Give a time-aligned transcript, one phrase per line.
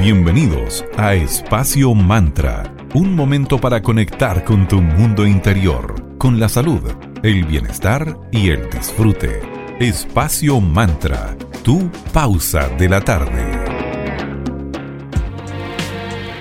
[0.00, 6.80] Bienvenidos a Espacio Mantra, un momento para conectar con tu mundo interior, con la salud,
[7.22, 9.42] el bienestar y el disfrute.
[9.78, 13.44] Espacio Mantra, tu pausa de la tarde.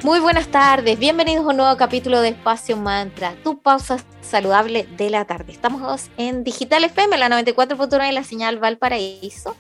[0.04, 5.10] Muy buenas tardes, bienvenidos a un nuevo capítulo de Espacio Mantra, tu pausa saludable de
[5.10, 5.52] la tarde.
[5.52, 9.58] Estamos en Digital FM, la 94.1 y la señal Valparaíso.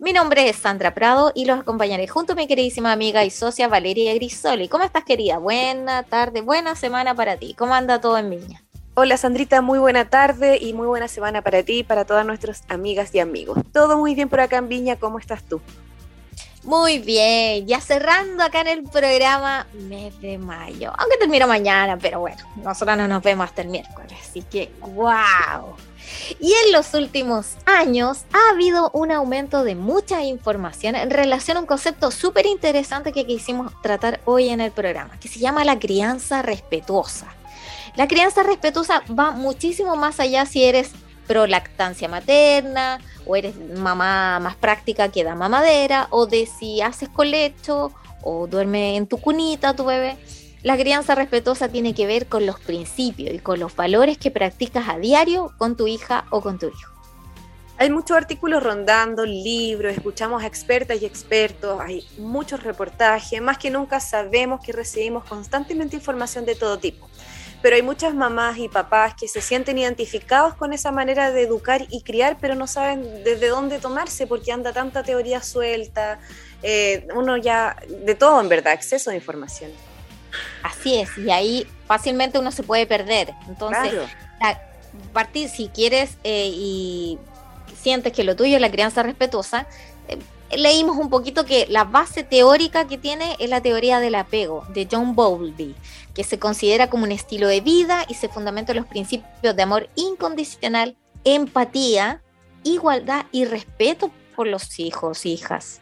[0.00, 3.66] Mi nombre es Sandra Prado y los acompañaré junto a mi queridísima amiga y socia
[3.66, 4.68] Valeria Grisoli.
[4.68, 5.38] ¿Cómo estás, querida?
[5.38, 7.54] Buena tarde, buena semana para ti.
[7.58, 8.62] ¿Cómo anda todo en Viña?
[8.94, 12.62] Hola Sandrita, muy buena tarde y muy buena semana para ti y para todas nuestras
[12.68, 13.58] amigas y amigos.
[13.72, 15.60] Todo muy bien por acá en Viña, ¿cómo estás tú?
[16.62, 22.20] Muy bien, ya cerrando acá en el programa mes de mayo, aunque termino mañana, pero
[22.20, 25.74] bueno, nosotros no nos vemos hasta el miércoles, así que wow.
[26.40, 31.60] Y en los últimos años ha habido un aumento de mucha información en relación a
[31.60, 35.78] un concepto súper interesante que quisimos tratar hoy en el programa, que se llama la
[35.78, 37.34] crianza respetuosa.
[37.96, 40.92] La crianza respetuosa va muchísimo más allá si eres
[41.26, 47.08] pro lactancia materna o eres mamá más práctica que da mamadera o de si haces
[47.08, 50.16] colecho o duerme en tu cunita tu bebé.
[50.68, 54.86] La crianza respetuosa tiene que ver con los principios y con los valores que practicas
[54.86, 56.92] a diario con tu hija o con tu hijo.
[57.78, 63.70] Hay muchos artículos rondando, libros, escuchamos a expertas y expertos, hay muchos reportajes, más que
[63.70, 67.08] nunca sabemos que recibimos constantemente información de todo tipo.
[67.62, 71.86] Pero hay muchas mamás y papás que se sienten identificados con esa manera de educar
[71.88, 76.20] y criar, pero no saben desde dónde tomarse porque anda tanta teoría suelta,
[76.62, 79.70] eh, uno ya, de todo en verdad, exceso de información.
[80.62, 83.34] Así es, y ahí fácilmente uno se puede perder.
[83.48, 83.94] Entonces,
[85.12, 87.18] partir, si quieres eh, y
[87.80, 89.66] sientes que lo tuyo es la crianza respetuosa,
[90.08, 90.18] eh,
[90.56, 94.88] leímos un poquito que la base teórica que tiene es la teoría del apego de
[94.90, 95.74] John Bowlby,
[96.14, 99.62] que se considera como un estilo de vida y se fundamenta en los principios de
[99.62, 102.22] amor incondicional, empatía,
[102.64, 105.80] igualdad y respeto por los hijos, hijas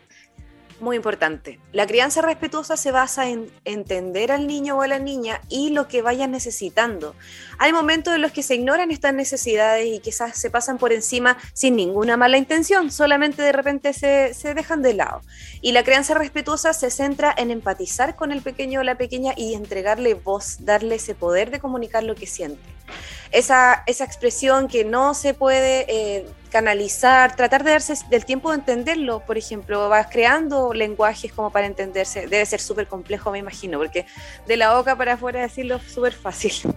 [0.81, 1.59] muy importante.
[1.73, 5.89] La crianza respetuosa se basa en entender al niño o a la niña y lo
[5.89, 7.15] que vayan necesitando.
[7.59, 11.39] Hay momentos en los que se ignoran estas necesidades y quizás se pasan por encima
[11.53, 15.23] sin ninguna mala intención, solamente de repente se, se dejan de lado.
[15.61, 19.55] Y la crianza respetuosa se centra en empatizar con el pequeño o la pequeña y
[19.55, 22.61] entregarle voz, darle ese poder de comunicar lo que siente.
[23.33, 25.87] Esa, esa expresión que no se puede...
[25.89, 26.27] Eh,
[26.57, 31.67] canalizar, tratar de darse del tiempo de entenderlo, por ejemplo, vas creando lenguajes como para
[31.67, 34.07] entenderse, debe ser súper complejo, me imagino, porque
[34.47, 36.55] de la boca para afuera decirlo es súper fácil.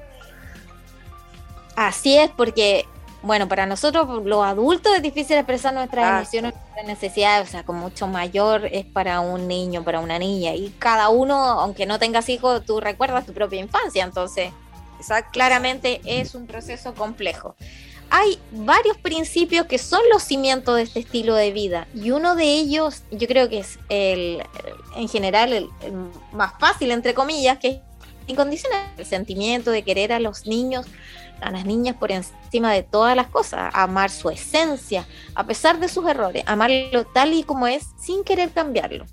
[1.78, 2.85] Así es, porque,
[3.22, 7.63] bueno, para nosotros los adultos es difícil expresar nuestras ah, emociones, nuestras necesidades, o sea,
[7.63, 12.00] con mucho mayor es para un niño, para una niña, y cada uno, aunque no
[12.00, 14.51] tengas hijos, tú recuerdas tu propia infancia, entonces,
[15.31, 17.56] claramente es un proceso complejo
[18.12, 22.46] hay varios principios que son los cimientos de este estilo de vida y uno de
[22.46, 24.44] ellos yo creo que es el
[24.96, 25.70] en general el,
[26.31, 27.78] más fácil entre comillas que es
[28.28, 30.86] incondicional el sentimiento de querer a los niños
[31.42, 35.88] a las niñas por encima de todas las cosas amar su esencia a pesar de
[35.88, 39.06] sus errores amarlo tal y como es sin querer cambiarlo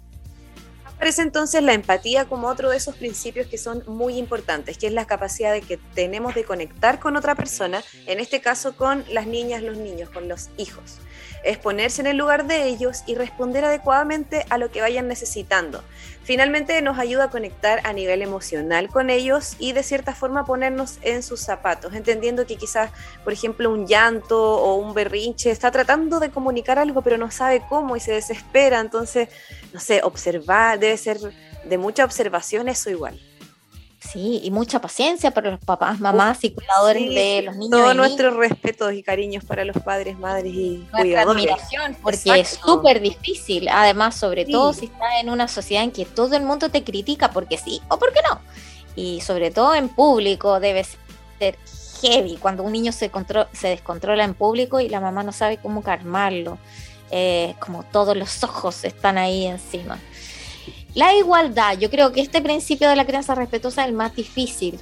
[0.96, 4.92] Aparece entonces la empatía como otro de esos principios que son muy importantes, que es
[4.92, 9.26] la capacidad de que tenemos de conectar con otra persona, en este caso con las
[9.26, 10.98] niñas, los niños, con los hijos
[11.46, 15.82] es ponerse en el lugar de ellos y responder adecuadamente a lo que vayan necesitando.
[16.24, 20.98] Finalmente nos ayuda a conectar a nivel emocional con ellos y de cierta forma ponernos
[21.02, 22.90] en sus zapatos, entendiendo que quizás,
[23.22, 27.62] por ejemplo, un llanto o un berrinche está tratando de comunicar algo pero no sabe
[27.68, 29.28] cómo y se desespera, entonces,
[29.72, 31.18] no sé, observar, debe ser
[31.64, 33.20] de mucha observación eso igual.
[33.98, 37.80] Sí, y mucha paciencia para los papás, mamás y cuidadores de los niños.
[37.80, 41.44] Todo nuestro respeto y cariños para los padres, madres y cuidadores.
[41.44, 46.04] admiración, porque es súper difícil, además, sobre todo si estás en una sociedad en que
[46.04, 48.40] todo el mundo te critica porque sí o porque no.
[48.94, 50.84] Y sobre todo en público debe
[51.38, 51.58] ser
[52.02, 53.10] heavy cuando un niño se,
[53.52, 56.58] se descontrola en público y la mamá no sabe cómo calmarlo.
[57.12, 60.00] Eh, como todos los ojos están ahí encima.
[60.96, 64.80] La igualdad, yo creo que este principio de la crianza respetuosa es el más difícil,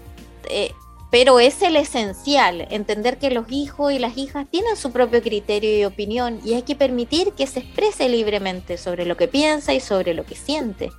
[0.48, 0.70] eh,
[1.10, 5.76] pero es el esencial, entender que los hijos y las hijas tienen su propio criterio
[5.76, 9.80] y opinión y hay que permitir que se exprese libremente sobre lo que piensa y
[9.80, 10.92] sobre lo que siente.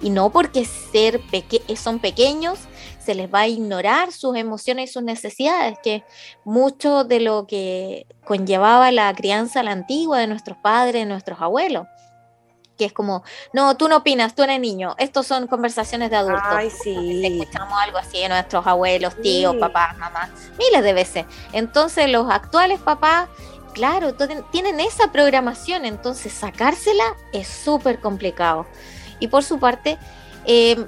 [0.00, 1.20] Y no porque ser
[1.74, 2.60] son pequeños
[3.04, 6.04] se les va a ignorar sus emociones y sus necesidades, que
[6.44, 11.88] mucho de lo que conllevaba la crianza la antigua de nuestros padres, de nuestros abuelos
[12.76, 13.22] que es como,
[13.52, 16.42] no, tú no opinas, tú eres niño, estos son conversaciones de adultos.
[16.44, 17.24] Ay, sí.
[17.24, 21.26] Escuchamos algo así de nuestros abuelos, tíos, papás, mamás, miles de veces.
[21.52, 23.28] Entonces los actuales papás,
[23.74, 24.14] claro,
[24.50, 28.66] tienen esa programación, entonces sacársela es súper complicado.
[29.20, 29.98] Y por su parte,
[30.44, 30.84] eh,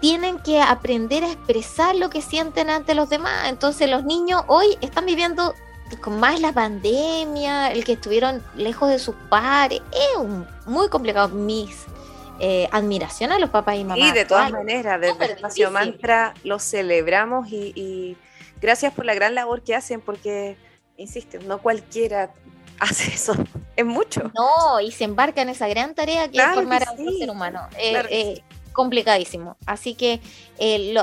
[0.00, 3.48] tienen que aprender a expresar lo que sienten ante los demás.
[3.48, 5.54] Entonces los niños hoy están viviendo
[5.98, 11.28] con más la pandemia, el que estuvieron lejos de sus padres, es muy complicado.
[11.28, 11.86] Mis
[12.42, 13.98] eh, admiración a los papás y mamás.
[13.98, 18.16] Y de todas maneras, desde el espacio mantra los celebramos y,
[18.62, 20.56] gracias por la gran labor que hacen, porque,
[20.96, 22.32] insisto, no cualquiera
[22.78, 23.34] hace eso,
[23.76, 24.32] es mucho.
[24.34, 27.68] No, y se embarca en esa gran tarea que es formar a un ser humano.
[27.76, 29.58] Eh, eh, complicadísimo.
[29.66, 30.20] Así que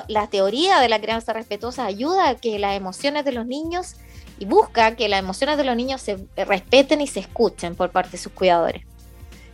[0.07, 3.95] la teoría de la crianza respetuosa ayuda a que las emociones de los niños
[4.39, 8.11] y busca que las emociones de los niños se respeten y se escuchen por parte
[8.11, 8.83] de sus cuidadores.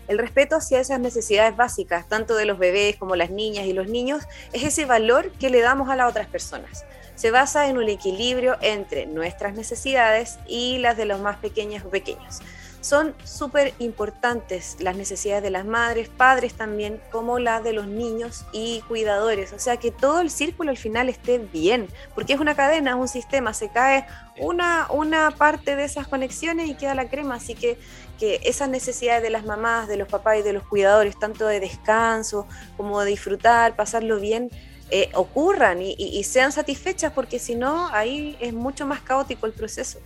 [0.07, 3.87] El respeto hacia esas necesidades básicas, tanto de los bebés como las niñas y los
[3.87, 6.85] niños, es ese valor que le damos a las otras personas.
[7.15, 11.89] Se basa en un equilibrio entre nuestras necesidades y las de los más pequeños o
[11.89, 12.41] pequeños
[12.83, 18.45] son súper importantes las necesidades de las madres, padres también, como las de los niños
[18.51, 19.53] y cuidadores.
[19.53, 22.97] O sea, que todo el círculo al final esté bien, porque es una cadena, es
[22.97, 24.05] un sistema, se cae
[24.37, 27.35] una, una parte de esas conexiones y queda la crema.
[27.35, 27.79] Así que,
[28.19, 31.61] que esas necesidades de las mamás, de los papás y de los cuidadores, tanto de
[31.61, 34.51] descanso como de disfrutar, pasarlo bien,
[34.91, 39.99] eh, ocurran y sean satisfechas, porque si no, ahí es mucho más caótico el proceso.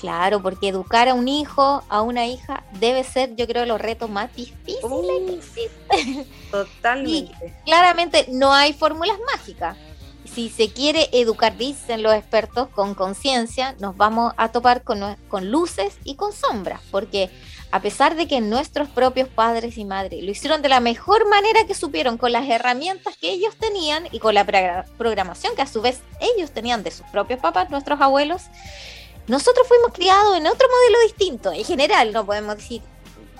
[0.00, 4.08] Claro, porque educar a un hijo, a una hija, debe ser, yo creo, los retos
[4.08, 4.82] más difíciles
[5.26, 6.26] que existen.
[6.50, 7.34] Totalmente.
[7.46, 9.76] Y claramente no hay fórmulas mágicas.
[10.24, 15.50] Si se quiere educar, dicen los expertos, con conciencia, nos vamos a topar con, con
[15.50, 17.30] luces y con sombras, porque
[17.72, 21.66] a pesar de que nuestros propios padres y madres lo hicieron de la mejor manera
[21.66, 25.82] que supieron, con las herramientas que ellos tenían y con la programación que a su
[25.82, 28.44] vez ellos tenían de sus propios papás, nuestros abuelos,
[29.30, 31.52] nosotros fuimos criados en otro modelo distinto.
[31.52, 32.82] En general, no podemos decir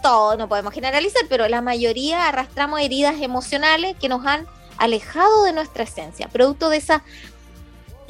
[0.03, 4.47] todo, no podemos generalizar, pero la mayoría arrastramos heridas emocionales que nos han
[4.79, 7.03] alejado de nuestra esencia, producto de esa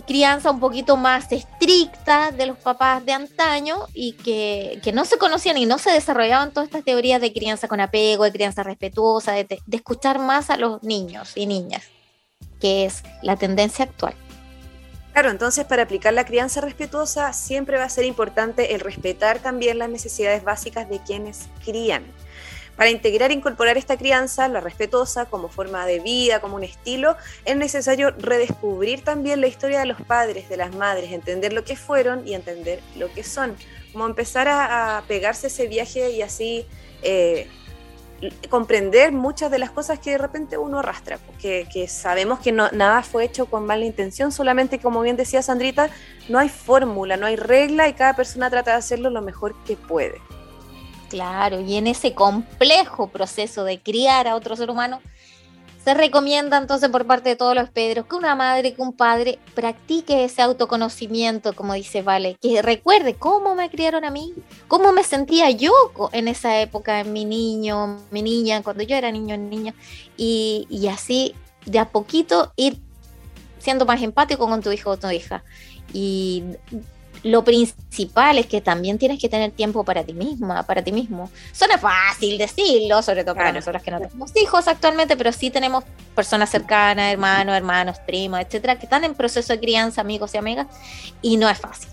[0.06, 5.56] crianza un poquito más estricta de los papás de antaño y que, no se conocían
[5.56, 9.61] y no se desarrollaban todas estas teorías de crianza con apego, de crianza respetuosa, de
[9.71, 11.85] escuchar más a los niños y niñas,
[12.61, 14.15] que es la tendencia actual.
[15.12, 19.79] Claro, entonces para aplicar la crianza respetuosa siempre va a ser importante el respetar también
[19.79, 22.05] las necesidades básicas de quienes crían.
[22.77, 27.15] Para integrar e incorporar esta crianza, la respetuosa, como forma de vida, como un estilo,
[27.45, 31.77] es necesario redescubrir también la historia de los padres, de las madres, entender lo que
[31.77, 33.55] fueron y entender lo que son.
[33.93, 36.65] Como empezar a, pegarse ese viaje y así
[37.03, 37.49] eh,
[38.49, 42.70] comprender muchas de las cosas que de repente uno arrastra, que, que sabemos que no,
[42.72, 45.90] nada fue hecho con mala intención, solamente como bien decía Sandrita,
[46.28, 49.76] no hay fórmula, no hay regla y cada persona trata de hacerlo lo mejor que
[49.76, 50.20] puede.
[51.08, 55.00] Claro, y en ese complejo proceso de criar a otro ser humano,
[55.85, 59.38] se recomienda entonces por parte de todos los pedros que una madre, que un padre
[59.55, 64.35] practique ese autoconocimiento, como dice Vale, que recuerde cómo me criaron a mí,
[64.69, 65.73] cómo me sentía yo
[66.12, 69.75] en esa época, en mi niño, mi niña, cuando yo era niño, niña,
[70.17, 71.34] y, y así
[71.65, 72.79] de a poquito ir
[73.58, 75.43] siendo más empático con tu hijo o tu hija.
[75.93, 76.44] Y
[77.22, 81.31] lo principal es que también tienes que tener tiempo para ti misma, para ti mismo.
[81.53, 85.84] Suena fácil decirlo, sobre todo para nosotros que no tenemos hijos actualmente, pero sí tenemos
[86.15, 90.67] personas cercanas, hermanos, hermanos, primos, etcétera, que están en proceso de crianza, amigos y amigas,
[91.20, 91.91] y no es fácil.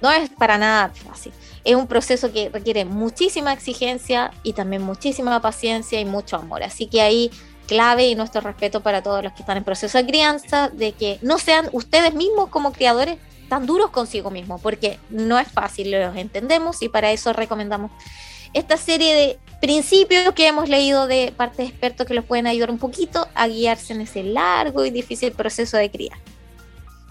[0.00, 1.32] No es para nada fácil.
[1.64, 6.62] Es un proceso que requiere muchísima exigencia y también muchísima paciencia y mucho amor.
[6.62, 7.30] Así que ahí
[7.66, 11.18] clave y nuestro respeto para todos los que están en proceso de crianza, de que
[11.22, 13.18] no sean ustedes mismos como criadores
[13.48, 17.90] tan duros consigo mismo, porque no es fácil, los entendemos y para eso recomendamos
[18.52, 22.70] esta serie de principios que hemos leído de parte de expertos que los pueden ayudar
[22.70, 26.18] un poquito a guiarse en ese largo y difícil proceso de cría.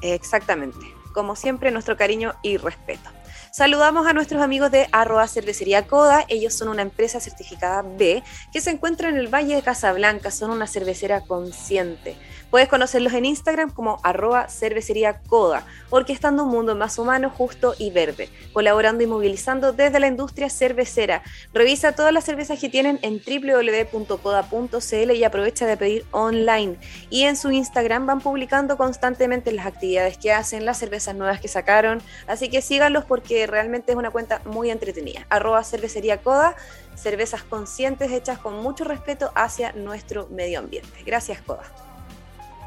[0.02, 0.80] Exactamente.
[1.14, 3.10] Como siempre, nuestro cariño y respeto.
[3.52, 6.26] Saludamos a nuestros amigos de arroba cervecería Coda.
[6.28, 10.32] Ellos son una empresa certificada B que se encuentra en el Valle de Casablanca.
[10.32, 12.16] Son una cervecera consciente
[12.54, 17.90] Puedes conocerlos en Instagram como arroba cervecería coda, orquestando un mundo más humano, justo y
[17.90, 21.24] verde, colaborando y movilizando desde la industria cervecera.
[21.52, 26.78] Revisa todas las cervezas que tienen en www.coda.cl y aprovecha de pedir online.
[27.10, 31.48] Y en su Instagram van publicando constantemente las actividades que hacen, las cervezas nuevas que
[31.48, 35.26] sacaron, así que síganlos porque realmente es una cuenta muy entretenida.
[35.32, 36.56] Arroba cervecería coda,
[36.94, 41.02] cervezas conscientes hechas con mucho respeto hacia nuestro medio ambiente.
[41.04, 41.64] Gracias, Coda.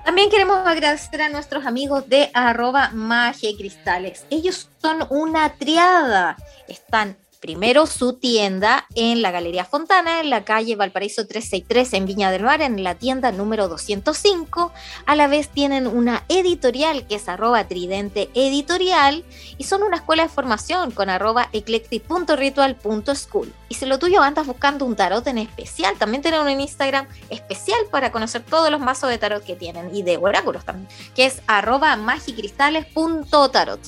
[0.06, 4.24] También queremos agradecer a nuestros amigos de arroba magia y cristales.
[4.30, 6.36] Ellos son una triada.
[6.68, 12.32] Están Primero su tienda en la Galería Fontana, en la calle Valparaíso 363 en Viña
[12.32, 14.72] del Mar, en la tienda número 205.
[15.06, 19.24] A la vez tienen una editorial que es arroba tridente editorial
[19.58, 23.54] y son una escuela de formación con arroba eclectic.ritual.school.
[23.68, 27.78] Y si lo tuyo andas buscando un tarot en especial, también tienen un Instagram especial
[27.92, 31.40] para conocer todos los mazos de tarot que tienen y de oráculos también, que es
[31.46, 33.78] arroba magicristales.tarot.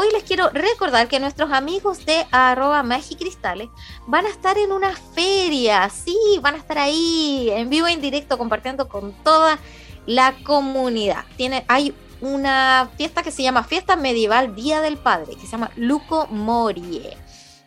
[0.00, 3.68] Hoy les quiero recordar que nuestros amigos de arroba magicristales
[4.06, 8.38] van a estar en una feria, sí, van a estar ahí en vivo en directo
[8.38, 9.58] compartiendo con toda
[10.06, 11.24] la comunidad.
[11.36, 15.72] Tiene, hay una fiesta que se llama Fiesta Medieval Día del Padre, que se llama
[15.74, 17.16] Luco Morie.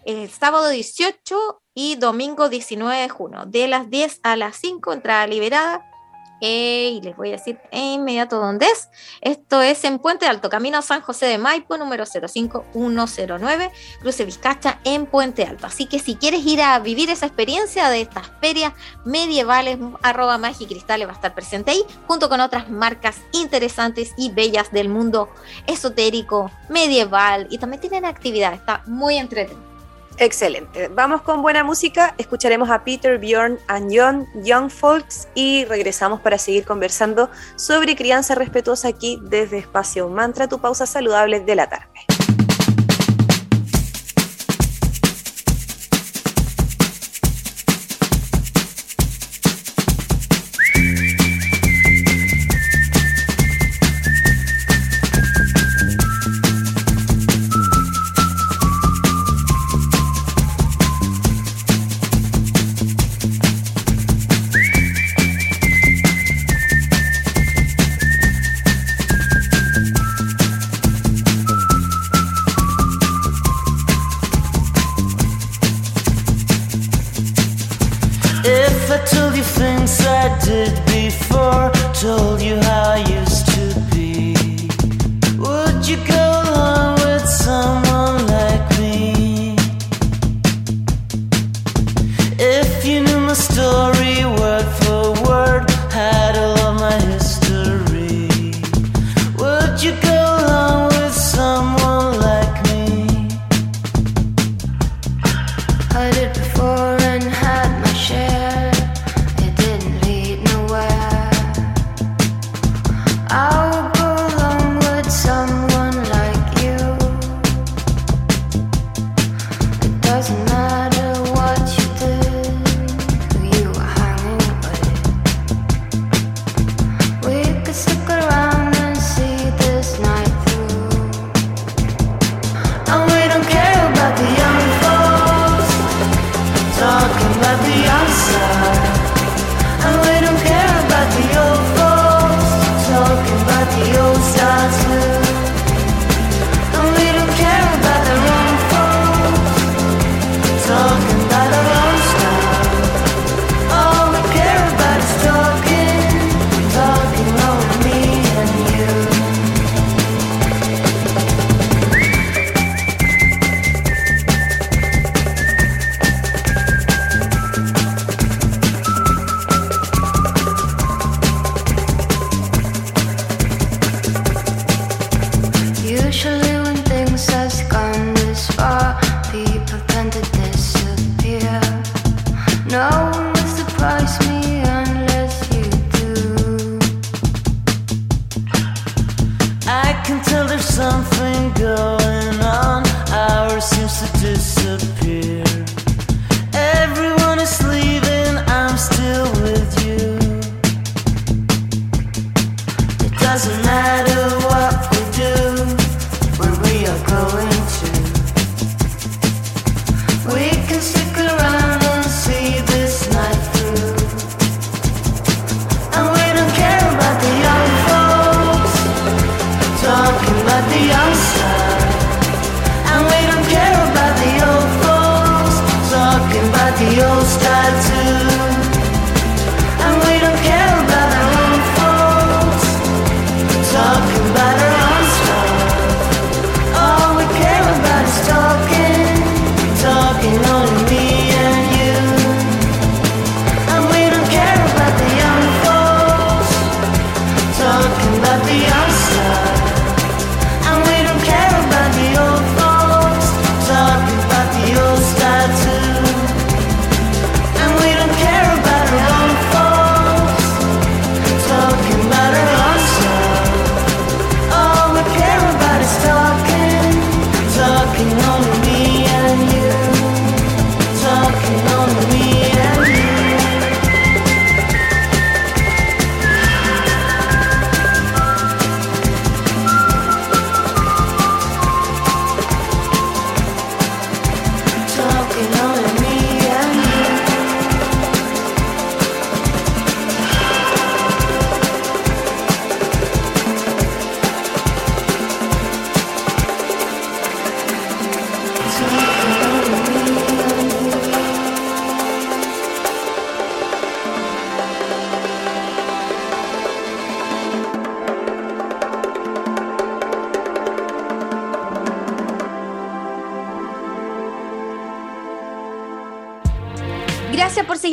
[0.05, 5.27] El sábado 18 y domingo 19 de junio, de las 10 a las 5, entrada
[5.27, 5.90] liberada
[6.49, 8.89] y les voy a decir en inmediato dónde es.
[9.21, 13.71] Esto es en Puente Alto, Camino San José de Maipo, número 05109,
[14.01, 15.67] Cruce Vizcacha, en Puente Alto.
[15.67, 18.73] Así que si quieres ir a vivir esa experiencia de estas ferias
[19.05, 24.71] medievales, arroba Magicristales va a estar presente ahí, junto con otras marcas interesantes y bellas
[24.71, 25.29] del mundo
[25.67, 29.70] esotérico, medieval, y también tienen actividad, está muy entretenido.
[30.21, 30.87] Excelente.
[30.89, 32.13] Vamos con buena música.
[32.19, 38.35] Escucharemos a Peter, Bjorn and John, Young Folks y regresamos para seguir conversando sobre crianza
[38.35, 41.90] respetuosa aquí desde Espacio Mantra, tu pausa saludable de la tarde.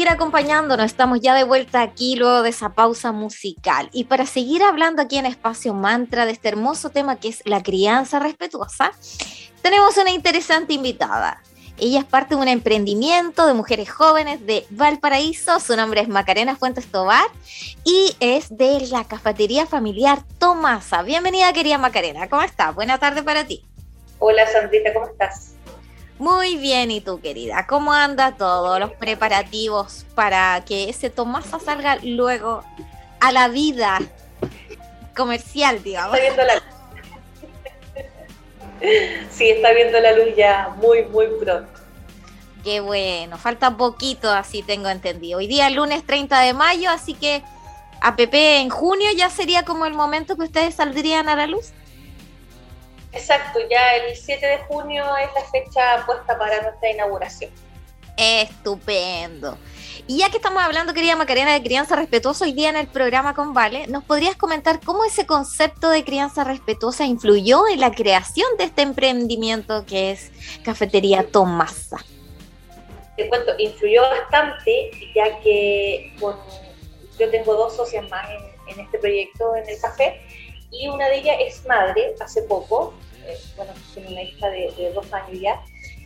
[0.07, 0.87] Acompañándonos.
[0.87, 3.91] Estamos ya de vuelta aquí luego de esa pausa musical.
[3.93, 7.63] Y para seguir hablando aquí en Espacio Mantra de este hermoso tema que es la
[7.65, 8.93] crianza respetuosa,
[9.63, 11.43] tenemos una interesante invitada.
[11.81, 15.59] Ella es parte de un emprendimiento de mujeres jóvenes de Valparaíso.
[15.59, 17.27] Su nombre es Macarena Fuentes Tobar
[17.85, 21.03] y es de la cafetería familiar Tomasa.
[21.03, 22.29] Bienvenida, querida Macarena.
[22.29, 22.75] ¿Cómo estás?
[22.75, 23.65] Buena tarde para ti.
[24.21, 25.55] Hola, Sandrita, ¿cómo estás?
[26.19, 27.67] Muy bien, ¿y tú, querida?
[27.69, 28.79] ¿Cómo anda todo?
[28.81, 32.65] Los preparativos para que ese Tomasa salga luego
[33.21, 34.01] a la vida
[35.17, 36.19] comercial, digamos.
[36.19, 36.63] Está viendo la.
[39.31, 41.69] Sí, está viendo la luz ya muy, muy pronto.
[42.65, 45.39] Qué bueno, falta poquito, así tengo entendido.
[45.39, 47.43] Hoy día lunes 30 de mayo, así que
[48.01, 51.73] a Pepe en junio ya sería como el momento que ustedes saldrían a la luz.
[53.13, 57.51] Exacto, ya el 7 de junio es la fecha puesta para nuestra inauguración.
[58.17, 59.57] Estupendo.
[60.07, 63.35] Y ya que estamos hablando, querida Macarena, de crianza respetuosa hoy día en el programa
[63.35, 68.49] con Vale, ¿nos podrías comentar cómo ese concepto de crianza respetuosa influyó en la creación
[68.59, 70.33] de este emprendimiento que es
[70.65, 71.99] Cafetería Tomasa?
[73.17, 76.13] Te cuento, influyó bastante, ya que
[77.19, 78.27] yo tengo dos socias más
[78.67, 80.21] en este proyecto en el café
[80.71, 82.95] y una de ellas es madre hace poco,
[83.27, 85.63] eh, bueno, tiene una hija de, dos años ya,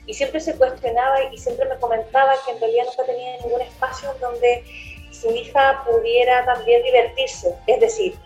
[0.07, 4.13] y siempre se cuestionaba y siempre me comentaba que en realidad nunca tenía ningún espacio
[4.21, 4.65] donde
[5.11, 8.19] su hija pudiera también divertirse, es decir,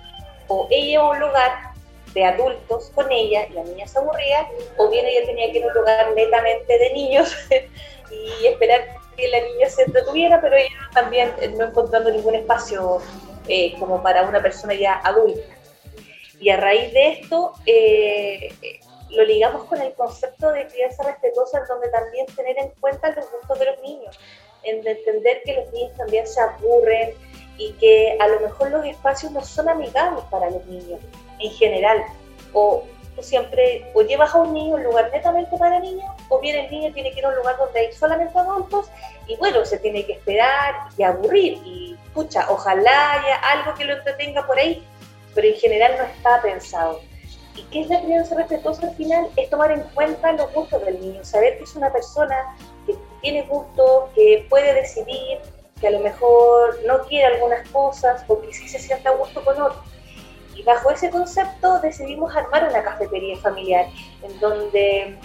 [0.49, 1.53] o ella a un lugar
[2.15, 5.65] de adultos con ella y la niña se aburría, o bien ella tenía que ir
[5.65, 7.35] a un lugar netamente de niños
[8.11, 13.01] y esperar que la niña se entretuviera, pero ella también no encontrando ningún espacio
[13.49, 15.56] eh, como para una persona ya adulta.
[16.41, 18.53] Y a raíz de esto, eh,
[19.11, 23.59] lo ligamos con el concepto de crianza respetuosa, donde también tener en cuenta los gustos
[23.59, 24.19] de los niños,
[24.63, 27.15] en entender que los niños también se aburren
[27.57, 31.01] y que a lo mejor los espacios no son amigables para los niños
[31.39, 32.03] en general.
[32.53, 32.85] O
[33.23, 36.71] siempre o llevas a un niño a un lugar netamente para niños, o bien el
[36.71, 38.91] niño tiene que ir a un lugar donde hay solamente adultos,
[39.27, 41.59] y bueno, se tiene que esperar y aburrir.
[41.65, 44.87] Y escucha, ojalá haya algo que lo entretenga por ahí,
[45.37, 47.01] pero en general no está pensado.
[47.55, 49.29] ¿Y qué es la crianza respetuosa al final?
[49.37, 53.43] Es tomar en cuenta los gustos del niño, saber que es una persona que tiene
[53.43, 55.39] gusto, que puede decidir,
[55.81, 59.45] que a lo mejor no quiere algunas cosas o que sí se sienta a gusto
[59.45, 59.85] con otros.
[60.55, 63.87] Y bajo ese concepto decidimos armar una cafetería familiar
[64.23, 65.19] en donde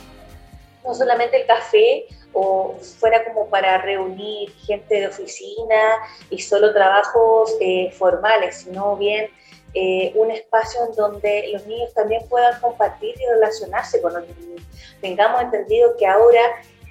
[0.86, 5.98] no solamente el café o fuera como para reunir gente de oficina
[6.30, 9.30] y solo trabajos eh, formales, sino bien
[9.74, 14.62] eh, un espacio en donde los niños también puedan compartir y relacionarse con otros niños.
[15.00, 16.42] Tengamos entendido que ahora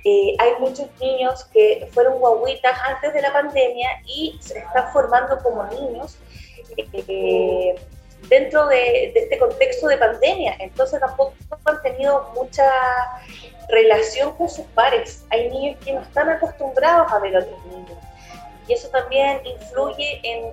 [0.05, 5.39] eh, hay muchos niños que fueron guaguitas antes de la pandemia y se están formando
[5.43, 6.17] como niños
[6.79, 7.75] eh,
[8.29, 10.57] dentro de, de, este contexto de pandemia.
[10.59, 11.35] Entonces tampoco
[11.67, 12.65] han tenido mucha
[13.69, 15.27] relación con sus pares.
[15.29, 17.99] Hay niños que no están acostumbrados a ver a otros niños
[18.71, 20.53] y eso también influye en,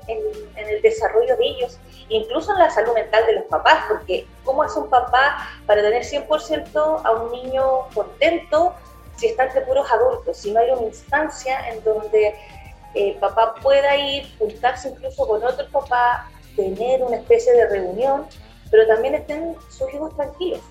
[0.55, 1.77] el desarrollo de ellos,
[2.09, 6.03] incluso en la salud mental de los papás, porque ¿cómo hace un papá para tener
[6.03, 8.73] 100% a un niño contento
[9.17, 10.37] si está entre puros adultos?
[10.37, 12.35] Si no hay una instancia en donde
[12.93, 18.25] el papá pueda ir, juntarse incluso con otro papá, tener una especie de reunión,
[18.71, 20.61] pero también estén sus hijos tranquilos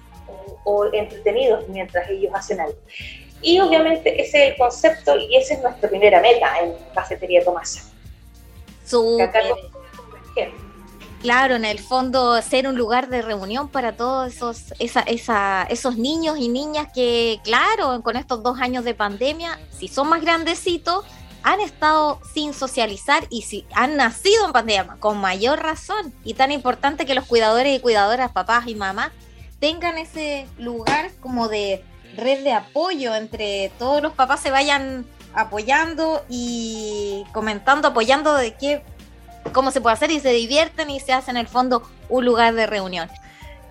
[0.65, 2.79] o, entretenidos mientras ellos hacen algo.
[3.43, 7.93] Y obviamente ese es el concepto y esa es nuestra primera meta en Cafetería Tomasa.
[11.21, 16.49] Claro, en el fondo ser un lugar de reunión para todos esos, esos niños y
[16.49, 21.05] niñas que, claro, con estos dos años de pandemia, si son más grandecitos,
[21.43, 26.13] han estado sin socializar y si han nacido en pandemia, con mayor razón.
[26.25, 29.11] Y tan importante que los cuidadores y cuidadoras, papás y mamás,
[29.59, 31.85] tengan ese lugar como de
[32.17, 38.83] red de apoyo entre todos los papás se vayan apoyando y comentando, apoyando de qué,
[39.53, 42.55] cómo se puede hacer y se divierten y se hace en el fondo un lugar
[42.55, 43.09] de reunión.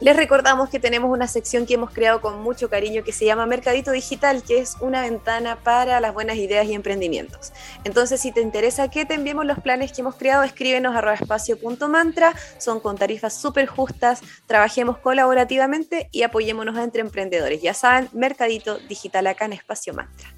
[0.02, 3.46] Les recordamos que tenemos una sección que hemos creado con mucho cariño que se llama
[3.46, 7.54] Mercadito Digital, que es una ventana para las buenas ideas y emprendimientos.
[7.86, 12.34] Entonces, si te interesa que te enviemos los planes que hemos creado, escríbenos a espacio.mantra,
[12.58, 17.62] son con tarifas súper justas, trabajemos colaborativamente y apoyémonos entre emprendedores.
[17.62, 20.35] Ya saben, Mercadito Digital acá en Espacio Mantra.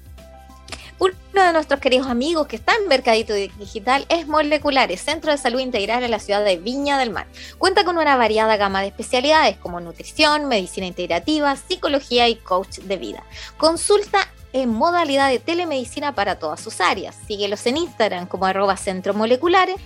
[0.98, 5.60] Uno de nuestros queridos amigos que está en Mercadito Digital es Moleculares, Centro de Salud
[5.60, 7.28] Integral en la ciudad de Viña del Mar.
[7.58, 12.96] Cuenta con una variada gama de especialidades como nutrición, medicina integrativa, psicología y coach de
[12.96, 13.22] vida.
[13.56, 17.16] Consulta en modalidad de telemedicina para todas sus áreas.
[17.28, 19.76] Síguelos en Instagram como arroba centro moleculares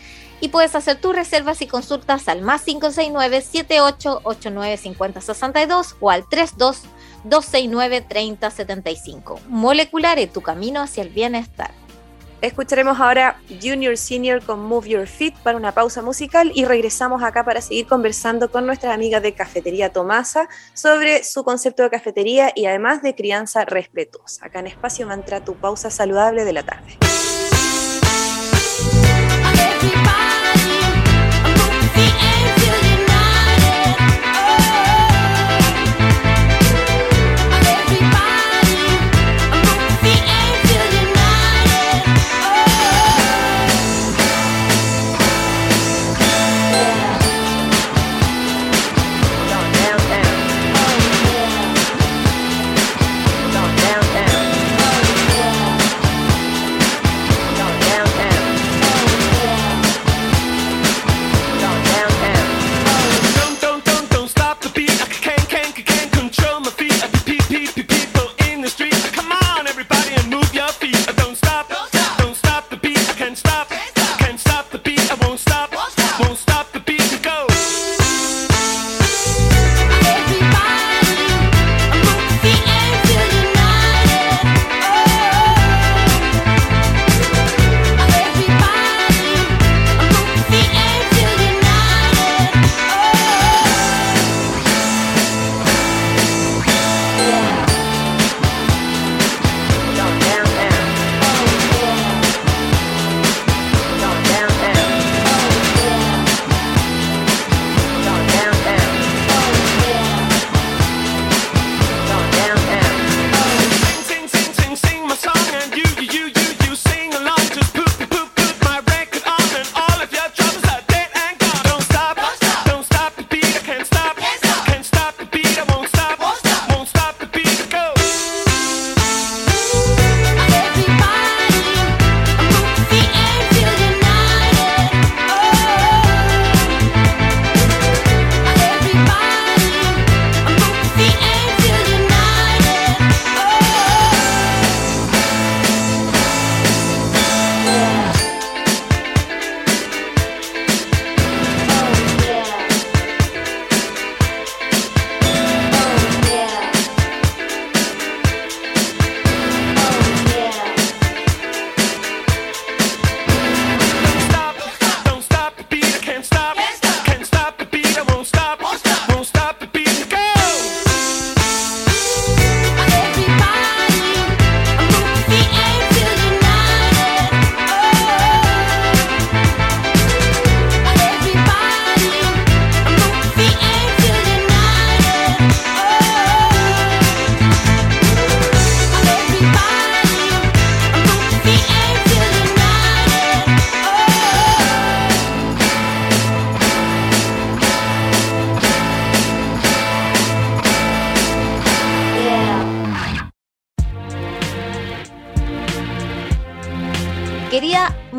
[0.40, 6.82] y puedes hacer tus reservas y consultas al más 569 7889 5062 o al 32
[7.24, 9.40] 269-3075.
[9.48, 11.72] Moleculares, tu camino hacia el bienestar.
[12.42, 17.44] Escucharemos ahora Junior Senior con Move Your Feet para una pausa musical y regresamos acá
[17.44, 22.66] para seguir conversando con nuestras amigas de Cafetería Tomasa sobre su concepto de cafetería y
[22.66, 24.46] además de crianza respetuosa.
[24.46, 26.98] Acá en Espacio Mantra, tu pausa saludable de la tarde.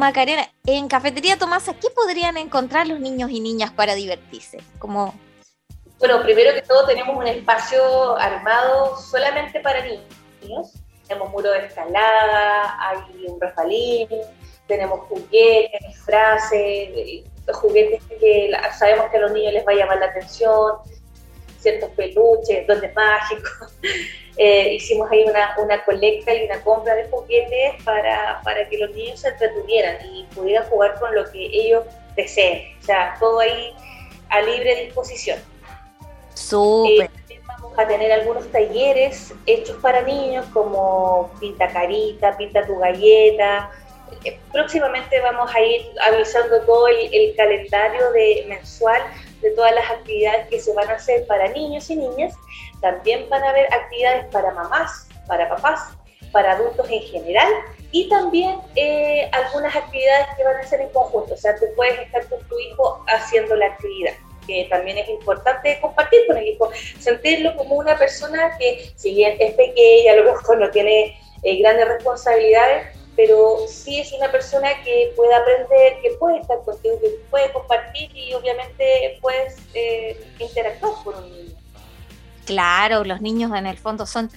[0.03, 4.57] Macarena, en Cafetería Tomasa, ¿qué podrían encontrar los niños y niñas para divertirse?
[4.77, 5.17] Como...
[5.97, 10.73] Bueno, primero que todo tenemos un espacio armado solamente para niños.
[11.07, 14.09] Tenemos muro de escalada, hay un refalín,
[14.67, 20.07] tenemos juguetes, frases, juguetes que sabemos que a los niños les va a llamar la
[20.07, 20.79] atención,
[21.61, 23.73] ciertos peluches, donde mágicos.
[24.37, 28.89] Eh, hicimos ahí una, una, colecta y una compra de juguetes para, para, que los
[28.91, 31.83] niños se entretuvieran y pudieran jugar con lo que ellos
[32.15, 32.75] deseen.
[32.81, 33.73] O sea, todo ahí
[34.29, 35.37] a libre disposición.
[36.33, 37.11] Súper.
[37.29, 43.69] Eh, vamos a tener algunos talleres hechos para niños como pinta carita, pinta tu galleta,
[44.23, 49.01] eh, próximamente vamos a ir avisando todo el, calendario de mensual
[49.43, 52.33] de todas las actividades que se van a hacer para niños y niñas.
[52.81, 55.89] También van a haber actividades para mamás, para papás,
[56.31, 57.47] para adultos en general
[57.91, 61.35] y también eh, algunas actividades que van a ser en conjunto.
[61.35, 64.13] O sea, tú puedes estar con tu hijo haciendo la actividad
[64.45, 69.37] que también es importante compartir con el hijo, sentirlo como una persona que si bien
[69.39, 74.69] es pequeña, a lo mejor no tiene eh, grandes responsabilidades, pero sí es una persona
[74.83, 80.93] que puede aprender, que puede estar contigo, que puede compartir y obviamente puedes eh, interactuar
[81.03, 81.55] con un niño.
[82.45, 84.29] Claro, los niños en el fondo son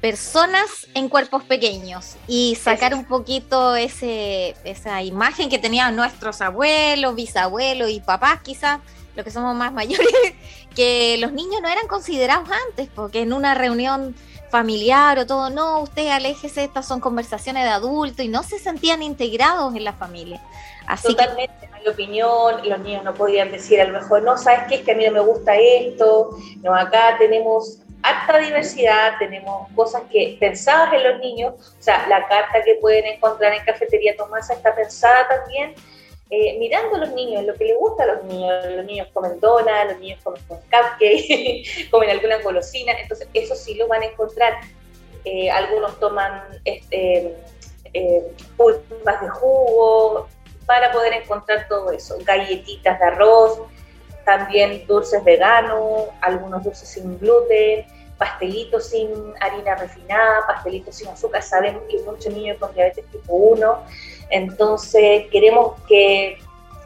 [0.00, 7.14] personas en cuerpos pequeños y sacar un poquito ese, esa imagen que tenían nuestros abuelos,
[7.14, 8.80] bisabuelos y papás quizás,
[9.14, 10.34] los que somos más mayores,
[10.74, 14.16] que los niños no eran considerados antes, porque en una reunión
[14.52, 19.02] familiar o todo, no, usted aléjese, estas son conversaciones de adulto y no se sentían
[19.02, 20.42] integrados en la familia.
[20.86, 24.64] Así Totalmente, que, hay opinión, los niños no podían decir a lo mejor, no, ¿sabes
[24.68, 24.74] qué?
[24.74, 30.02] Es que a mí no me gusta esto, no, acá tenemos harta diversidad, tenemos cosas
[30.12, 34.52] que pensadas en los niños, o sea, la carta que pueden encontrar en Cafetería Tomasa
[34.52, 35.74] está pensada también
[36.34, 38.64] eh, mirando a los niños, lo que les gusta a los niños.
[38.74, 43.86] Los niños comen donas, los niños comen cupcakes, comen alguna golosina, entonces eso sí lo
[43.86, 44.54] van a encontrar.
[45.26, 47.36] Eh, algunos toman este,
[47.92, 50.26] eh, pulpas de jugo
[50.64, 52.16] para poder encontrar todo eso.
[52.24, 53.60] Galletitas de arroz,
[54.24, 57.84] también dulces veganos, algunos dulces sin gluten,
[58.16, 61.42] pastelitos sin harina refinada, pastelitos sin azúcar.
[61.42, 63.84] Sabemos que muchos niños con diabetes tipo 1
[64.32, 66.38] entonces queremos que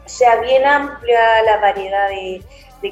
[0.05, 2.43] sea bien amplia la variedad de,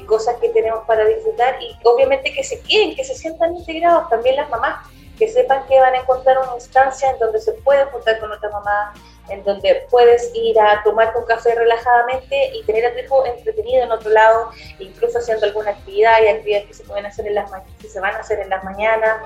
[0.06, 4.36] cosas que tenemos para disfrutar y obviamente que se queden, que se sientan integrados también
[4.36, 4.86] las mamás,
[5.18, 8.50] que sepan que van a encontrar una instancia en donde se puede juntar con otra
[8.50, 8.92] mamá,
[9.30, 14.10] en donde puedes ir a tomarte un café relajadamente y tener a entretenido en otro
[14.10, 17.98] lado, incluso haciendo alguna actividad y actividades que se pueden hacer en las que se
[17.98, 19.22] van a hacer en las mañanas.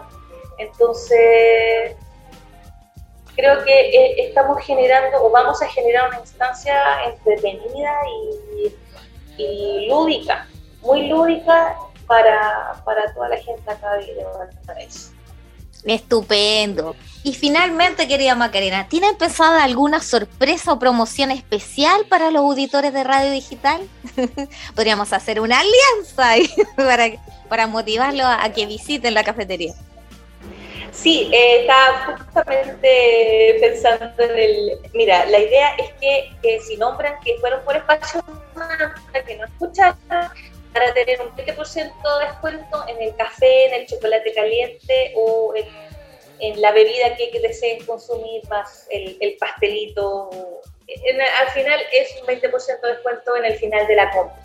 [0.58, 1.96] Entonces,
[3.36, 6.74] creo que eh, estamos generando o vamos a generar una instancia
[7.06, 7.92] entretenida
[9.38, 10.46] y, lúdica,
[10.82, 12.82] muy lúdica para,
[13.14, 15.12] toda la gente acá de Valparaíso.
[15.84, 16.94] Estupendo.
[17.22, 23.04] Y finalmente, querida Macarena, ¿tienen pensada alguna sorpresa o promoción especial para los auditores de
[23.04, 23.80] radio digital?
[24.74, 27.10] Podríamos hacer una alianza para,
[27.48, 29.74] para motivarlos a que visiten la cafetería.
[30.92, 34.78] Sí, eh, estaba justamente pensando en el...
[34.92, 38.22] Mira, la idea es que, si nombran que fueron por espacio
[38.54, 39.98] para que no escucharon,
[40.72, 46.60] para tener un 20% de descuento en el café, en el chocolate caliente o en,
[46.60, 50.30] la bebida que, deseen consumir, más el, pastelito.
[51.40, 54.40] al final es un 20% de descuento en el final de la compra.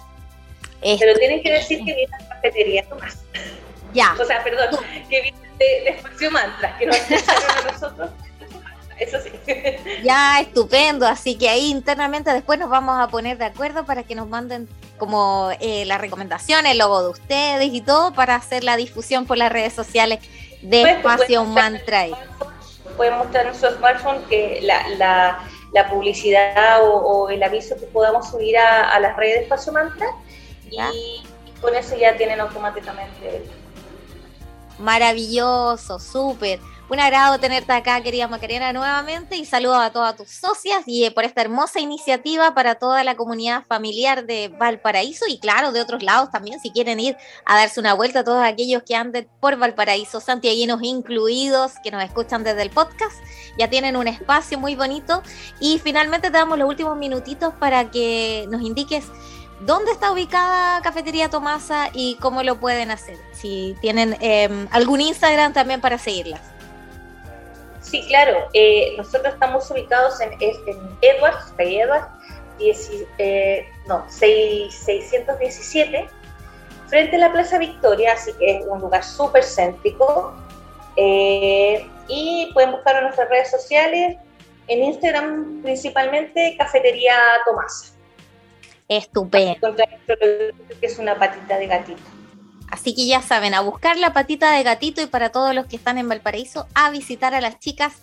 [0.81, 3.23] Pero tienen que decir que viene a la cafetería nomás.
[3.93, 4.15] Ya.
[4.21, 4.69] O sea, perdón,
[5.09, 8.09] que viene de, Espacio Mantra, que nos escucharon a nosotros.
[8.99, 9.29] Eso sí.
[10.03, 11.05] Ya, estupendo.
[11.05, 14.69] Así que ahí internamente después nos vamos a poner de acuerdo para que nos manden
[14.97, 19.37] como eh, las recomendaciones, el logo de ustedes y todo para hacer la difusión por
[19.37, 20.19] las redes sociales
[20.61, 22.05] de Espacio Mantra.
[22.95, 25.39] Pueden mostrar su smartphone que la, la,
[25.73, 30.07] la publicidad o, el aviso que podamos subir a, a las redes de Espacio Mantra
[30.71, 31.23] y
[31.59, 33.43] con eso ya tienen automáticamente
[34.79, 36.59] Maravilloso, súper.
[36.87, 41.09] Un agrado tenerte acá, querida Macarena, nuevamente y saludo a todas tus socias y eh,
[41.09, 46.03] por esta hermosa iniciativa para toda la comunidad familiar de Valparaíso y claro, de otros
[46.03, 49.57] lados también, si quieren ir a darse una vuelta, a todos aquellos que anden por
[49.57, 53.15] Valparaíso, santiaguinos incluidos, que nos escuchan desde el podcast,
[53.57, 55.23] ya tienen un espacio muy bonito
[55.59, 59.05] y finalmente te damos los últimos minutitos para que nos indiques
[59.61, 63.17] dónde está ubicada Cafetería Tomasa y cómo lo pueden hacer.
[63.33, 66.41] Si tienen em, algún Instagram también para seguirlas.
[67.81, 68.47] Sí, claro.
[68.53, 72.07] Eh, nosotros estamos ubicados en, en Edwards, Edwards,
[72.59, 76.07] eh, no, 617,
[76.87, 80.33] frente a la Plaza Victoria, así que es un lugar súper céntrico.
[80.97, 84.17] Eh, y pueden buscar en nuestras redes sociales,
[84.67, 87.15] en Instagram principalmente, Cafetería
[87.45, 87.94] Tomasa.
[88.87, 89.75] Estupendo.
[89.75, 92.01] Que es una patita de gatito.
[92.69, 95.75] Así que ya saben, a buscar la patita de gatito y para todos los que
[95.75, 97.93] están en Valparaíso, a visitar a las chicas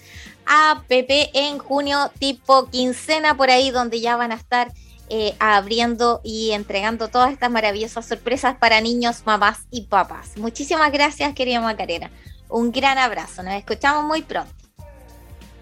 [0.46, 4.72] a Pepe en junio, tipo quincena por ahí, donde ya van a estar
[5.08, 10.36] eh, abriendo y entregando todas estas maravillosas sorpresas para niños, mamás y papás.
[10.36, 12.10] Muchísimas gracias, querida Macarena.
[12.48, 13.42] Un gran abrazo.
[13.42, 14.52] Nos escuchamos muy pronto.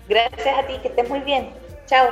[0.08, 1.50] Gracias a ti, que estés muy bien.
[1.86, 2.08] Chao.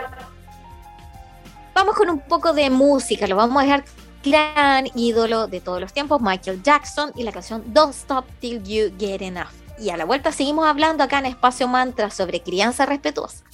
[1.78, 3.84] Vamos con un poco de música, lo vamos a dejar
[4.24, 8.92] gran ídolo de todos los tiempos, Michael Jackson, y la canción Don't Stop Till You
[8.98, 9.46] Get Enough.
[9.78, 13.44] Y a la vuelta seguimos hablando acá en Espacio Mantra sobre crianza respetuosa.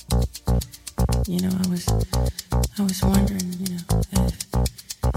[1.27, 1.87] You know, I was,
[2.79, 4.47] I was wondering, you know, if,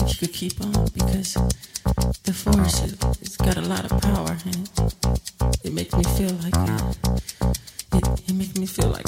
[0.04, 1.39] if you could keep on because
[2.24, 3.00] the force it,
[3.38, 4.70] got a lot of power and
[5.63, 6.58] it, it makes me feel like
[7.93, 9.08] it, it makes me feel like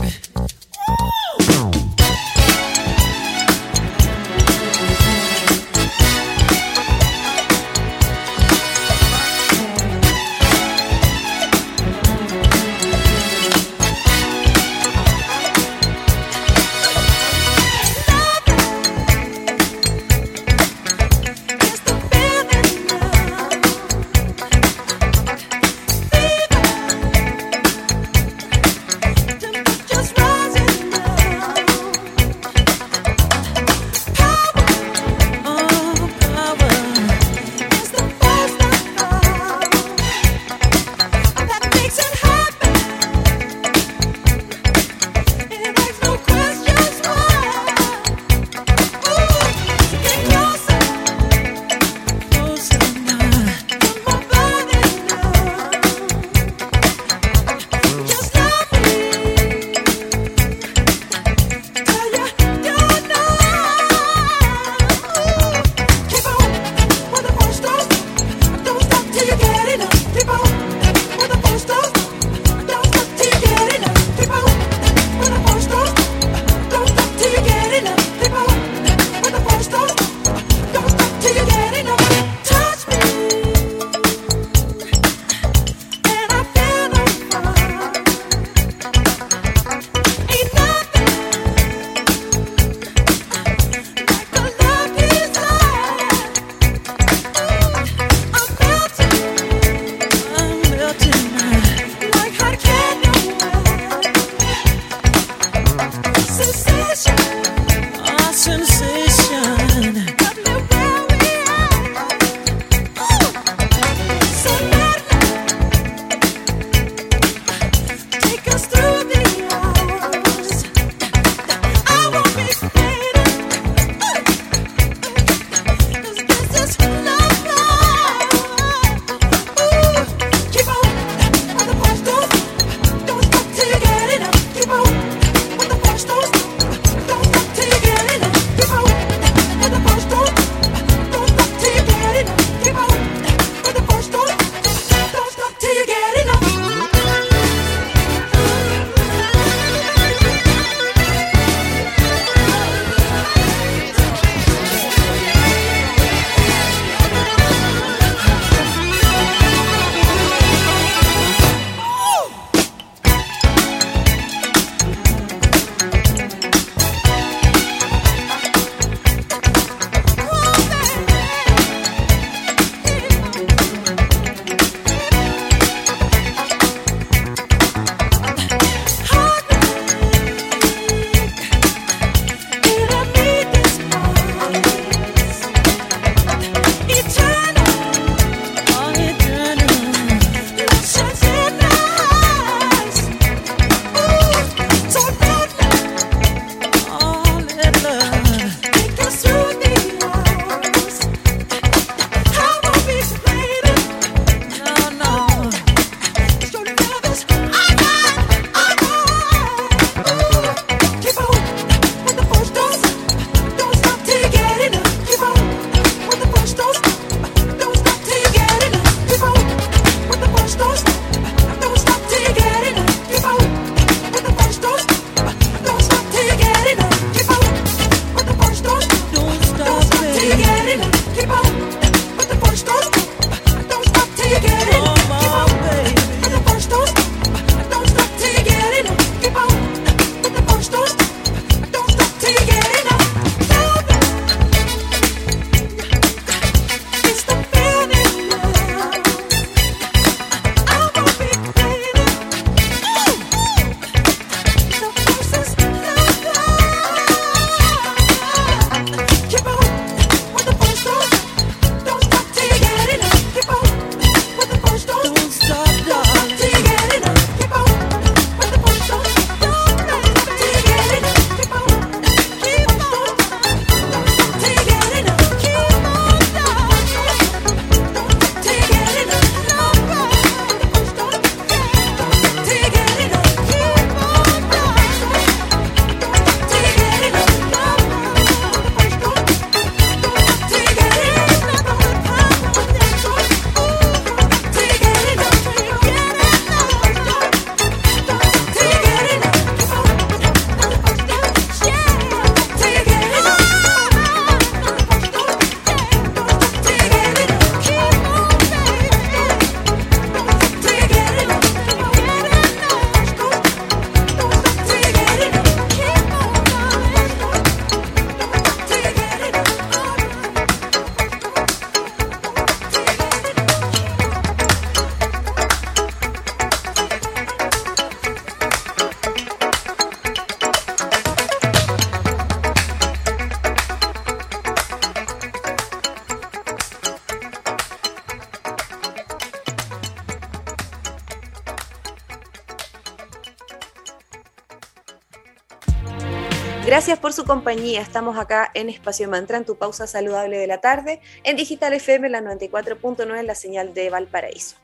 [346.90, 347.82] Gracias por su compañía.
[347.82, 352.10] Estamos acá en Espacio Mantra, en tu pausa saludable de la tarde, en Digital FM,
[352.10, 354.56] la 94.9, en la señal de Valparaíso.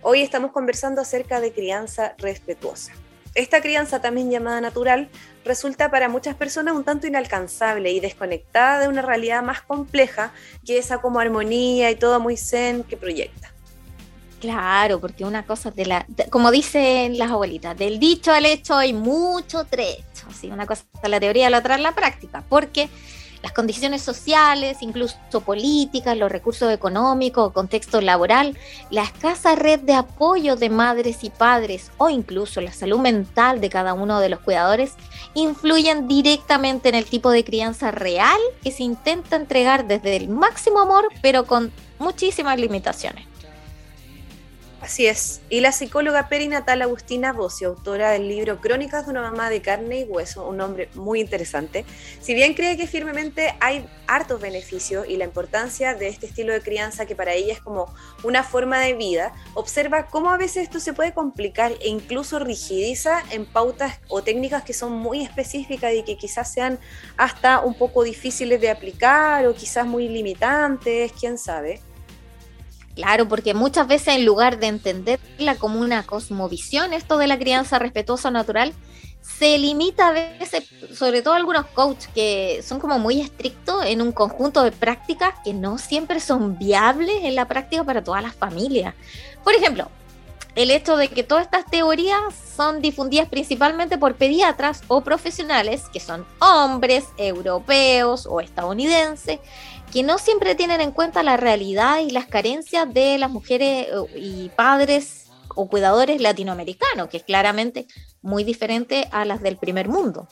[0.00, 2.92] Hoy estamos conversando acerca de crianza respetuosa.
[3.34, 5.10] Esta crianza, también llamada natural,
[5.44, 10.32] resulta para muchas personas un tanto inalcanzable y desconectada de una realidad más compleja
[10.64, 13.53] que esa como armonía y todo muy zen que proyecta.
[14.44, 18.92] Claro, porque una cosa de la, como dicen las abuelitas, del dicho al hecho hay
[18.92, 20.26] mucho trecho.
[20.38, 20.48] ¿sí?
[20.50, 22.90] Una cosa es la teoría, la otra es la práctica, porque
[23.42, 25.16] las condiciones sociales, incluso
[25.46, 28.58] políticas, los recursos económicos, contexto laboral,
[28.90, 33.70] la escasa red de apoyo de madres y padres o incluso la salud mental de
[33.70, 34.92] cada uno de los cuidadores
[35.32, 40.80] influyen directamente en el tipo de crianza real que se intenta entregar desde el máximo
[40.80, 43.33] amor, pero con muchísimas limitaciones.
[44.84, 45.40] Así es.
[45.48, 50.00] Y la psicóloga perinatal Agustina Bocio, autora del libro Crónicas de una mamá de carne
[50.00, 51.86] y hueso, un nombre muy interesante,
[52.20, 56.60] si bien cree que firmemente hay hartos beneficios y la importancia de este estilo de
[56.60, 60.80] crianza que para ella es como una forma de vida, observa cómo a veces esto
[60.80, 66.02] se puede complicar e incluso rigidiza en pautas o técnicas que son muy específicas y
[66.02, 66.78] que quizás sean
[67.16, 71.80] hasta un poco difíciles de aplicar o quizás muy limitantes, quién sabe.
[72.94, 77.78] Claro, porque muchas veces en lugar de entenderla como una cosmovisión, esto de la crianza
[77.78, 78.72] respetuosa natural,
[79.20, 84.12] se limita a veces, sobre todo algunos coaches que son como muy estrictos en un
[84.12, 88.94] conjunto de prácticas que no siempre son viables en la práctica para todas las familias.
[89.42, 89.90] Por ejemplo,
[90.54, 92.20] el hecho de que todas estas teorías
[92.56, 99.40] son difundidas principalmente por pediatras o profesionales que son hombres, europeos o estadounidenses,
[99.92, 104.18] que no siempre tienen en cuenta la realidad y las carencias de las mujeres eh,
[104.18, 105.26] y padres
[105.56, 107.86] o cuidadores latinoamericanos, que es claramente
[108.22, 110.26] muy diferente a las del primer mundo.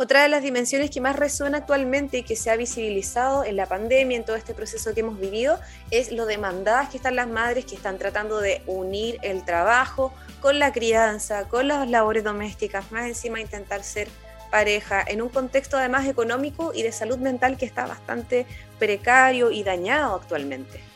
[0.00, 3.66] Otra de las dimensiones que más resuena actualmente y que se ha visibilizado en la
[3.66, 5.58] pandemia, en todo este proceso que hemos vivido,
[5.90, 10.60] es lo demandadas que están las madres que están tratando de unir el trabajo con
[10.60, 14.06] la crianza, con las labores domésticas, más encima intentar ser
[14.52, 18.46] pareja, en un contexto además económico y de salud mental que está bastante
[18.78, 20.87] precario y dañado actualmente.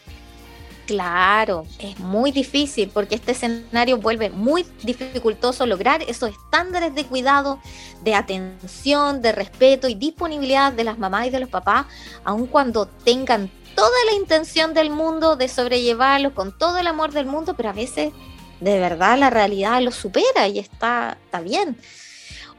[0.86, 7.60] Claro, es muy difícil porque este escenario vuelve muy dificultoso lograr esos estándares de cuidado,
[8.02, 11.86] de atención, de respeto y disponibilidad de las mamás y de los papás,
[12.24, 17.26] aun cuando tengan toda la intención del mundo de sobrellevarlos con todo el amor del
[17.26, 18.12] mundo, pero a veces
[18.60, 21.78] de verdad la realidad lo supera y está, está bien.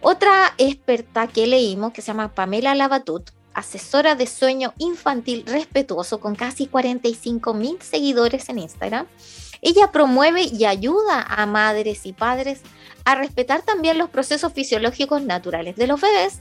[0.02, 6.36] Otra experta que leímos, que se llama Pamela Labatut, asesora de sueño infantil respetuoso con
[6.36, 9.08] casi 45 mil seguidores en Instagram,
[9.62, 12.62] ella promueve y ayuda a madres y padres
[13.06, 16.40] a respetar también los procesos fisiológicos naturales de los bebés,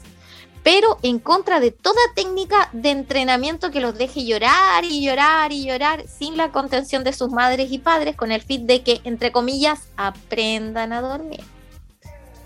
[0.63, 5.65] pero en contra de toda técnica de entrenamiento que los deje llorar y llorar y
[5.65, 9.31] llorar sin la contención de sus madres y padres con el fin de que, entre
[9.31, 11.43] comillas, aprendan a dormir.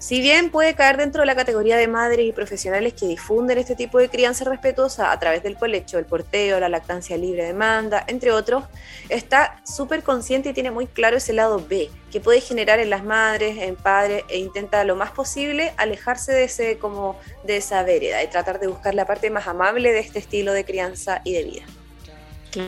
[0.07, 3.75] Si bien puede caer dentro de la categoría de madres y profesionales que difunden este
[3.75, 8.31] tipo de crianza respetuosa a través del colecho, el porteo, la lactancia libre demanda, entre
[8.31, 8.63] otros,
[9.09, 13.03] está súper consciente y tiene muy claro ese lado B que puede generar en las
[13.03, 18.23] madres, en padres e intenta lo más posible alejarse de ese como de esa vereda
[18.23, 21.43] y tratar de buscar la parte más amable de este estilo de crianza y de
[21.43, 21.63] vida.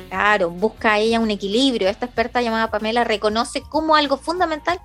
[0.10, 1.88] Claro, busca ella un equilibrio.
[1.88, 4.80] Esta experta llamada Pamela reconoce como algo fundamental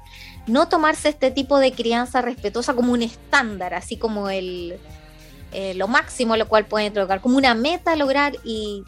[0.47, 4.78] no tomarse este tipo de crianza respetuosa como un estándar, así como el
[5.53, 8.82] eh, lo máximo lo cual pueden lograr, como una meta lograr y,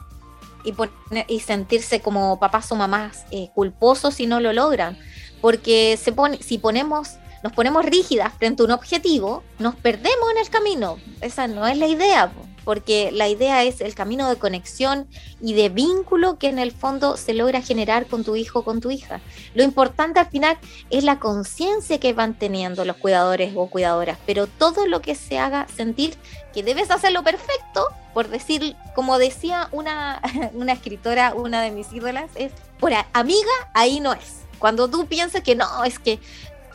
[1.29, 4.99] y, sentirse como papás o mamás eh, culposos si no lo logran.
[5.41, 10.39] Porque se pone, si ponemos, nos ponemos rígidas frente a un objetivo, nos perdemos en
[10.39, 10.99] el camino.
[11.21, 12.33] Esa no es la idea
[12.67, 15.07] porque la idea es el camino de conexión
[15.41, 18.81] y de vínculo que en el fondo se logra generar con tu hijo o con
[18.81, 19.21] tu hija.
[19.55, 20.59] Lo importante al final
[20.91, 25.39] es la conciencia que van teniendo los cuidadores o cuidadoras, pero todo lo que se
[25.39, 26.17] haga sentir
[26.53, 30.21] que debes hacerlo perfecto, por decir, como decía una,
[30.73, 32.51] escritora, una de mis ídolas, es,
[32.81, 34.41] por amiga, ahí no es.
[34.59, 36.19] Cuando tú piensas que no, es que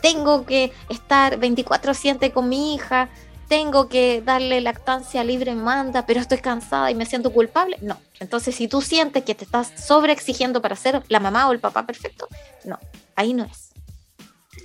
[0.01, 3.09] tengo que estar 24/7 con mi hija,
[3.51, 7.77] tengo que darle lactancia libre manda, pero estoy cansada y me siento culpable.
[7.81, 7.97] No.
[8.21, 11.85] Entonces, si tú sientes que te estás sobreexigiendo para ser la mamá o el papá
[11.85, 12.29] perfecto,
[12.63, 12.79] no,
[13.13, 13.71] ahí no es.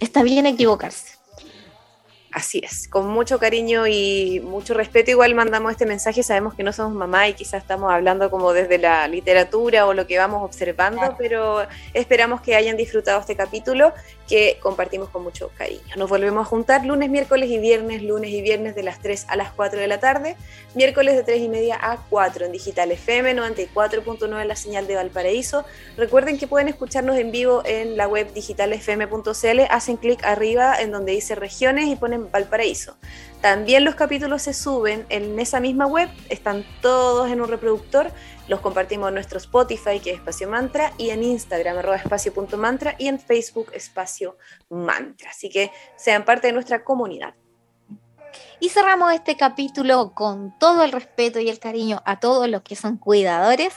[0.01, 1.19] Está bien equivocarse.
[2.37, 6.71] Así es, con mucho cariño y mucho respeto igual mandamos este mensaje, sabemos que no
[6.71, 11.01] somos mamá y quizás estamos hablando como desde la literatura o lo que vamos observando,
[11.17, 13.95] pero esperamos que hayan disfrutado este capítulo
[14.29, 15.97] que compartimos con mucho cariño.
[15.97, 19.37] Nos volvemos a juntar lunes, miércoles y viernes, lunes y viernes de las 3 a
[19.37, 20.37] las 4 de la tarde,
[20.75, 24.97] miércoles de 3 y media a 4 en Digital FM 94.9 en la señal de
[24.97, 25.65] Valparaíso.
[25.97, 31.13] Recuerden que pueden escucharnos en vivo en la web digitalfm.cl, hacen clic arriba en donde
[31.13, 32.97] dice regiones y ponen Valparaíso.
[33.41, 38.11] También los capítulos se suben en esa misma web, están todos en un reproductor,
[38.49, 43.09] los compartimos en nuestro Spotify, que es Espacio Mantra, y en Instagram, arroba espacio.mantra, y
[43.09, 44.37] en Facebook, Espacio
[44.69, 45.31] Mantra.
[45.31, 47.35] Así que sean parte de nuestra comunidad.
[48.59, 52.77] Y cerramos este capítulo con todo el respeto y el cariño a todos los que
[52.77, 53.75] son cuidadores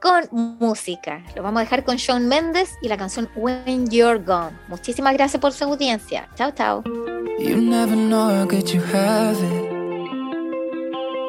[0.00, 0.28] con
[0.58, 1.22] música.
[1.34, 4.56] Lo vamos a dejar con Shawn Mendes y la canción When You're Gone.
[4.68, 6.28] Muchísimas gracias por su audiencia.
[6.34, 6.82] Chao, chao.
[7.38, 9.66] You never know how good you have it.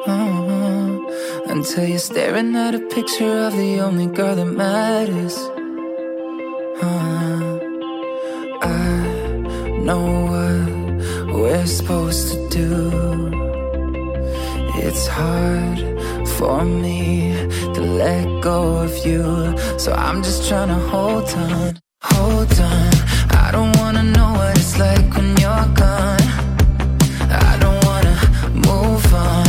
[0.06, 1.50] Uh-huh.
[1.50, 5.36] Until you're staring at a picture of the only girl that matters.
[6.80, 7.58] Uh,
[8.62, 10.00] I know
[10.30, 13.57] what we're supposed to do.
[14.80, 15.78] It's hard
[16.36, 17.32] for me
[17.74, 19.24] to let go of you.
[19.76, 22.92] So I'm just trying to hold on, hold on.
[23.44, 26.26] I don't wanna know what it's like when you're gone.
[27.50, 28.14] I don't wanna
[28.68, 29.46] move on.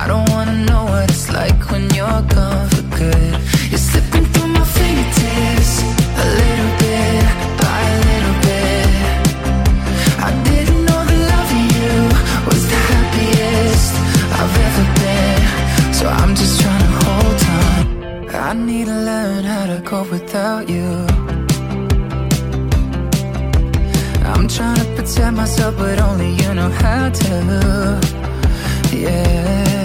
[0.00, 3.32] I don't wanna know what it's like when you're gone for good.
[3.70, 5.47] You're slipping through my fingertips
[20.28, 21.06] without you.
[24.30, 28.00] I'm trying to protect myself, but only you know how to.
[28.92, 29.77] Yeah.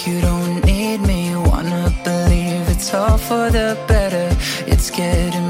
[0.00, 1.34] Like you don't need me.
[1.36, 4.36] Wanna believe it's all for the better.
[4.66, 5.49] It's getting